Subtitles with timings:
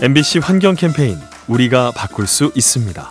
[0.00, 3.10] MBC 환경 캠페인 우리가 바꿀 수 있습니다.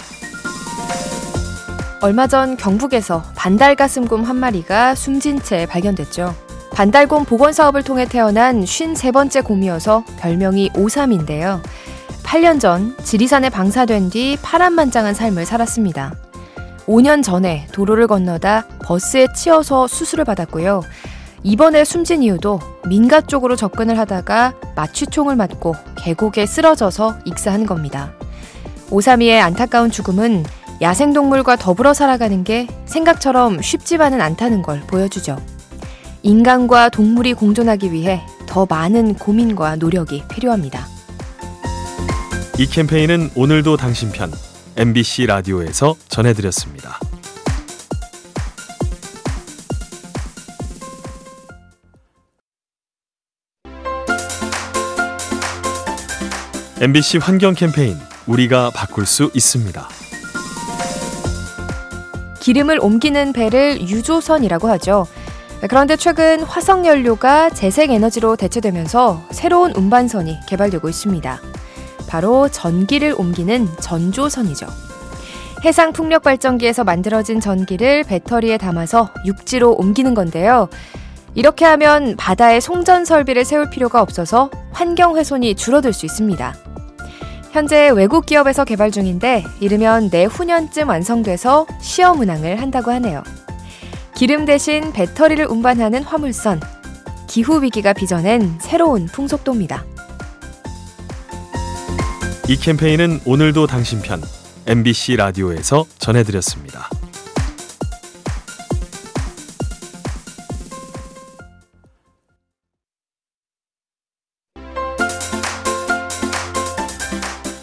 [2.00, 6.34] 얼마 전 경북에서 반달가슴곰 한 마리가 숨진 채 발견됐죠.
[6.72, 11.61] 반달곰 복원 사업을 통해 태어난 53번째 곰이어서 별명이 오삼인데요.
[12.23, 16.13] 8년 전 지리산에 방사된 뒤 파란만장한 삶을 살았습니다.
[16.85, 20.83] 5년 전에 도로를 건너다 버스에 치여서 수술을 받았고요.
[21.43, 28.13] 이번에 숨진 이유도 민가 쪽으로 접근을 하다가 마취총을 맞고 계곡에 쓰러져서 익사한 겁니다.
[28.89, 30.45] 오삼이의 안타까운 죽음은
[30.81, 35.38] 야생동물과 더불어 살아가는 게 생각처럼 쉽지만은 않다는 걸 보여주죠.
[36.23, 40.88] 인간과 동물이 공존하기 위해 더 많은 고민과 노력이 필요합니다.
[42.59, 44.31] 이 캠페인은 오늘도 당신 편
[44.76, 46.99] MBC 라디오에서 전해드렸습니다.
[56.79, 57.97] MBC 환경 캠페인
[58.27, 59.89] 우리가 바꿀 수 있습니다.
[62.39, 65.08] 기름을 옮기는 배를 유조선이라고 하죠.
[65.67, 71.42] 그런데 최근 화석 연료가 재생 에너지로 대체되면서 새로운 운반선이 개발되고 있습니다.
[72.08, 74.67] 바로 전기를 옮기는 전조선이죠.
[75.66, 80.70] 해상 풍력 발전기에서 만들어진 전기를 배터리에 담아서 육지로 옮기는 건데요.
[81.33, 86.67] 이렇게 하면 바다에 송전 설비를 세울 필요가 없어서 환경 훼손이 줄어들 수 있습니다.
[87.58, 93.24] 현재 외국 기업에서 개발 중인데 이르면 내후년쯤 완성돼서 시험 운항을 한다고 하네요.
[94.16, 96.62] 기름 대신 배터리를 운반하는 화물선.
[97.26, 99.84] 기후 위기가 빚어낸 새로운 풍속도입니다.
[102.48, 104.22] 이 캠페인은 오늘도 당신 편
[104.68, 106.92] MBC 라디오에서 전해드렸습니다.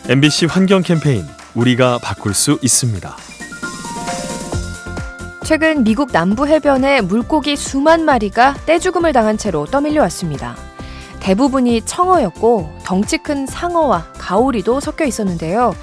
[0.07, 1.25] MBC 환경 캠페인
[1.55, 3.17] 우리가 바꿀 수 있습니다.
[5.45, 10.57] 최근 미국 남부 해변에 물고기 수만 마리가 떼죽음을 당한 채로 떠밀려 왔습니다.
[11.21, 15.75] 대부분이 청어였고 덩치 큰 상어와 가오리도 섞여 있었는데요.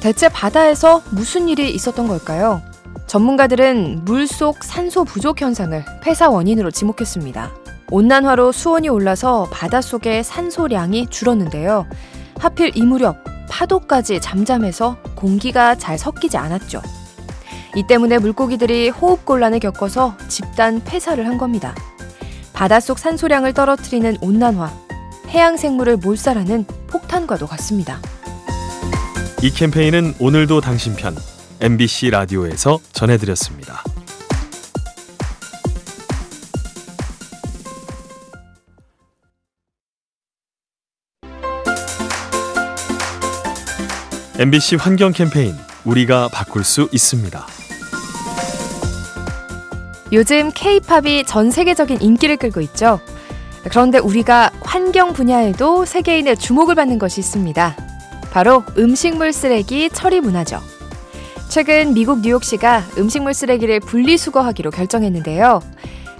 [0.00, 2.62] 대체 바다에서 무슨 일이 있었던 걸까요?
[3.06, 7.52] 전문가들은 물속 산소 부족 현상을 폐사 원인으로 지목했습니다.
[7.92, 11.86] 온난화로 수온이 올라서 바닷속의 산소량이 줄었는데요.
[12.36, 16.80] 하필 이 무렵 파도까지 잠잠해서 공기가 잘 섞이지 않았죠.
[17.76, 21.74] 이 때문에 물고기들이 호흡 곤란을 겪어서 집단 폐사를 한 겁니다.
[22.52, 24.72] 바닷속 산소량을 떨어뜨리는 온난화,
[25.28, 28.00] 해양 생물을 몰살하는 폭탄과도 같습니다.
[29.42, 31.16] 이 캠페인은 오늘도 당신 편
[31.60, 33.82] MBC 라디오에서 전해드렸습니다.
[44.38, 45.54] MBC 환경 캠페인
[45.84, 47.46] 우리가 바꿀 수 있습니다.
[50.12, 53.00] 요즘 K-팝이 전 세계적인 인기를 끌고 있죠.
[53.64, 57.76] 그런데 우리가 환경 분야에도 세계인의 주목을 받는 것이 있습니다.
[58.32, 60.60] 바로 음식물 쓰레기 처리 문화죠.
[61.48, 65.60] 최근 미국 뉴욕시가 음식물 쓰레기를 분리수거하기로 결정했는데요.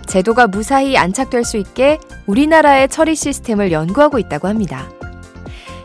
[0.07, 4.89] 제도가 무사히 안착될 수 있게 우리나라의 처리 시스템을 연구하고 있다고 합니다.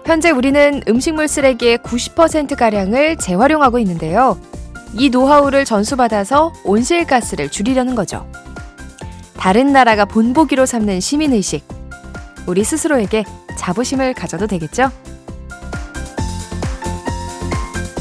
[0.05, 4.39] 현재 우리는 음식물 쓰레기의 90%가량을 재활용하고 있는데요.
[4.93, 8.29] 이 노하우를 전수받아서 온실가스를 줄이려는 거죠.
[9.35, 11.67] 다른 나라가 본보기로 삼는 시민의식.
[12.45, 13.23] 우리 스스로에게
[13.57, 14.91] 자부심을 가져도 되겠죠?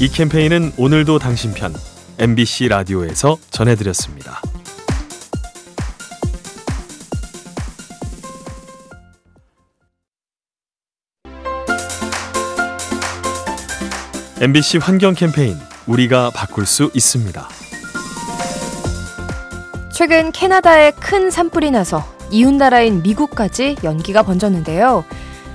[0.00, 1.72] 이 캠페인은 오늘도 당신 편
[2.19, 4.43] MBC 라디오에서 전해드렸습니다.
[14.40, 15.56] MBC 환경 캠페인
[15.86, 17.48] 우리가 바꿀 수 있습니다.
[19.92, 22.02] 최근 캐나다에 큰 산불이 나서
[22.32, 25.04] 이웃 나라인 미국까지 연기가 번졌는데요.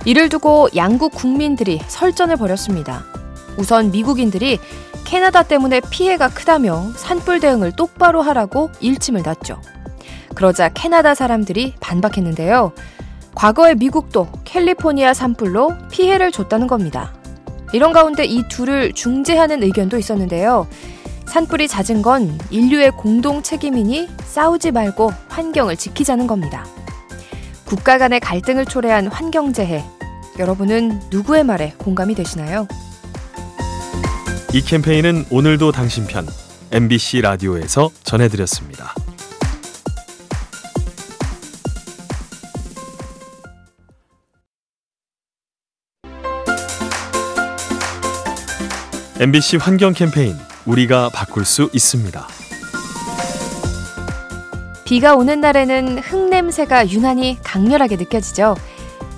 [0.05, 3.03] 이를 두고 양국 국민들이 설전을 벌였습니다.
[3.57, 4.59] 우선 미국인들이
[5.03, 9.61] 캐나다 때문에 피해가 크다며 산불 대응을 똑바로 하라고 일침을 놨죠.
[10.35, 12.71] 그러자 캐나다 사람들이 반박했는데요.
[13.35, 17.18] 과거에 미국도 캘리포니아 산불로 피해를 줬다는 겁니다.
[17.73, 20.67] 이런 가운데 이 둘을 중재하는 의견도 있었는데요.
[21.27, 26.65] 산불이 잦은 건 인류의 공동 책임이니 싸우지 말고 환경을 지키자는 겁니다.
[27.65, 29.83] 국가 간의 갈등을 초래한 환경재해.
[30.39, 32.67] 여러분은 누구의 말에 공감이 되시나요?
[34.53, 36.25] 이 캠페인은 오늘도 당신 편
[36.71, 38.95] MBC 라디오에서 전해드렸습니다.
[49.21, 52.25] MBC 환경 캠페인 우리가 바꿀 수 있습니다.
[54.85, 58.55] 비가 오는 날에는 흙 냄새가 유난히 강렬하게 느껴지죠.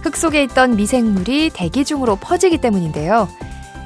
[0.02, 3.30] 흙 속에 있던 미생물이 대기 중으로 퍼지기 때문인데요.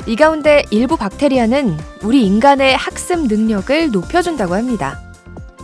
[0.08, 5.02] 이 가운데 일부 박테리아는 우리 인간의 학습 능력을 높여준다고 합니다.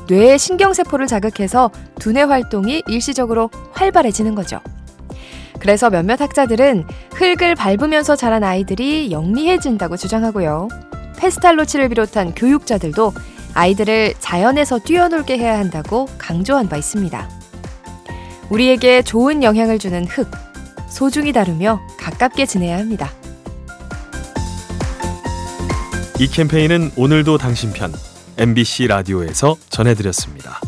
[0.10, 4.60] 뇌의 신경세포를 자극해서 두뇌 활동이 일시적으로 활발해지는 거죠.
[5.62, 10.68] 그래서 몇몇 학자들은 흙을 밟으면서 자란 아이들이 영리해진다고 주장하고요.
[11.18, 13.14] 페스탈로치를 비롯한 교육자들도
[13.54, 17.30] 아이들을 자연에서 뛰어놀게 해야 한다고 강조한 바 있습니다.
[18.50, 20.32] 우리에게 좋은 영향을 주는 흙,
[20.90, 23.12] 소중히 다루며 가깝게 지내야 합니다.
[26.20, 27.94] 이 캠페인은 오늘도 당신 편
[28.38, 30.60] MBC 라디오에서 전해드렸습니다.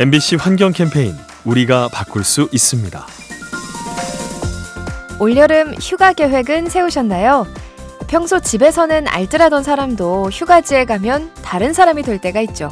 [0.00, 1.12] MBC 환경 캠페인
[1.44, 3.04] 우리가 바꿀 수 있습니다.
[5.18, 7.48] 올여름 휴가 계획은 세우셨나요?
[8.06, 12.70] 평소 집에서는 알뜰하던 사람도 휴가지에 가면 다른 사람이 될 때가 있죠.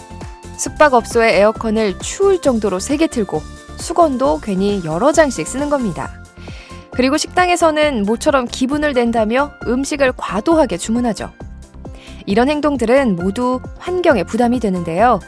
[0.56, 3.43] 숙박업소의 에어컨을 추울 정도로 세게 틀고
[3.76, 6.12] 수건도 괜히 여러 장씩 쓰는 겁니다.
[6.93, 11.32] 그리고 식당에서는 모처럼 기분을 낸다며 음식을 과도하게 주문하죠.
[12.25, 15.19] 이런 행동들은 모두 환경에 부담이 되는데요.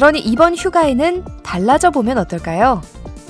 [0.00, 2.80] 그러니 이번 휴가에는 달라져 보면 어떨까요?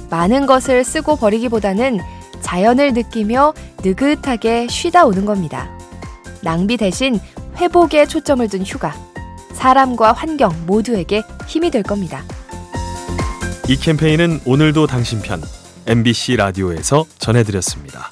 [0.09, 1.99] 많은 것을 쓰고 버리기보다는
[2.43, 5.69] 자연을 느끼며 느긋하게 쉬다 오는 겁니다.
[6.43, 7.19] 낭비 대신
[7.57, 8.95] 회복에 초점을 둔 휴가.
[9.53, 12.23] 사람과 환경 모두에게 힘이 될 겁니다.
[13.67, 15.43] 이 캠페인은 오늘도 당신 편
[15.89, 18.09] MBC 라디오에서 전해드렸습니다.